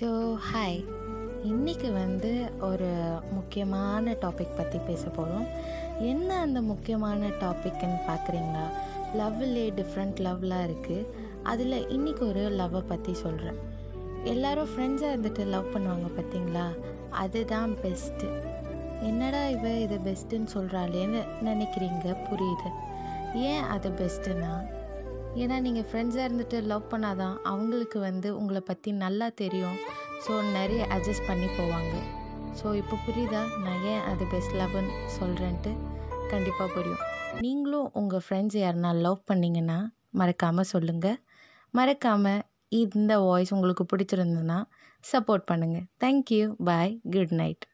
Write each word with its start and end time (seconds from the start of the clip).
So 0.00 0.36
hi 0.52 0.84
இன்றைக்கி 1.44 1.92
வந்து 1.92 2.50
ஒரு 2.60 2.88
முக்கியமான 3.30 4.12
டாபிக் 4.12 4.56
பற்றி 4.56 4.78
பேச 4.78 5.08
போகிறோம் 5.08 5.46
என்ன 6.00 6.40
அந்த 6.40 6.60
முக்கியமான 6.62 7.26
டாபிக்னு 7.26 7.96
பார்க்குறீங்களா 8.06 8.64
லவ்லே 9.16 9.72
டிஃப்ரெண்ட் 9.76 10.20
லவ்லாம் 10.20 10.68
இருக்குது 10.68 11.06
அதில் 11.42 11.88
இன்னைக்கு 11.88 12.26
ஒரு 12.26 12.40
லவ்வை 12.40 12.80
பற்றி 12.80 13.14
சொல்கிறேன் 13.14 13.56
எல்லாரும் 14.24 14.68
ஃப்ரெண்ட்ஸாக 14.68 15.16
இருந்துட்டு 15.16 15.46
லவ் 15.46 15.76
பண்ணுவாங்க 15.76 16.10
பார்த்தீங்களா 16.16 16.76
அதுதான் 17.10 17.76
பெஸ்ட்டு 17.76 18.42
என்னடா 19.02 19.48
இவ 19.48 19.68
இது 19.68 20.00
பெஸ்ட்டுன்னு 20.04 20.46
சொல்கிறாளேன்னு 20.54 21.22
நினைக்கிறீங்க? 21.44 22.16
புரியுது. 22.30 22.70
ஏன் 23.34 23.62
அது 23.62 23.90
பெஸ்ட்டுன்னா 23.90 24.66
ஏன்னா 25.40 25.56
நீங்கள் 25.60 25.86
ஃப்ரெண்ட்ஸாக 25.88 26.26
இருந்துட்டு 26.28 26.58
லவ் 26.62 26.90
பண்ணாதான் 26.92 27.36
அவங்களுக்கு 27.50 27.98
வந்து 27.98 28.28
உங்களை 28.38 28.60
பற்றி 28.60 28.92
நல்லா 28.92 29.28
தெரியும். 29.42 29.78
ஸோ 30.24 30.32
நிறைய 30.56 30.82
அட்ஜஸ்ட் 30.96 31.28
பண்ணி 31.28 31.48
போவாங்க. 31.58 31.94
ஸோ 32.60 32.74
இப்போ 32.74 32.96
புரியுதா? 33.06 33.42
நான் 33.64 33.82
ஏன் 33.92 34.04
அது 34.10 34.24
பெஸ்ட் 34.24 34.56
லவ்னு 34.60 34.94
சொல்கிறேன்ட்டு 35.18 35.72
கண்டிப்பாக 36.30 36.68
புரியும். 36.74 37.02
நீங்களும் 37.40 37.90
உங்கள் 37.94 38.24
ஃப்ரெண்ட்ஸ் 38.26 38.58
யாருனா 38.62 38.90
லவ் 39.06 39.20
பண்ணிங்கன்னா 39.30 39.78
மறக்காமல் 40.20 40.70
சொல்லுங்கள் 40.74 41.18
மறக்காமல் 41.74 42.42
இந்த 42.68 43.12
வாய்ஸ் 43.20 43.52
உங்களுக்கு 43.52 43.84
பிடிச்சிருந்ததுன்னா 43.92 44.58
சப்போர்ட் 45.12 45.44
பண்ணுங்கள் 45.50 45.86
தேங்க்யூ 46.04 46.54
பாய் 46.64 47.00
குட் 47.14 47.34
நைட் 47.34 47.64